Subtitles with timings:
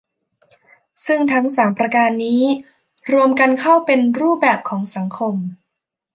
[1.05, 2.41] ซึ่งทั้งสามประการนี้
[3.11, 5.35] รวมกันเข้าเป็นรูปแบบของสังคม